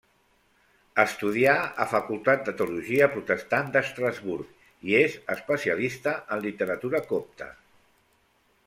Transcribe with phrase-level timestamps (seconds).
[1.01, 1.51] Estudià
[1.85, 7.55] a Facultat de Teologia Protestant d'Estrasburg i és especialista en literatura copta.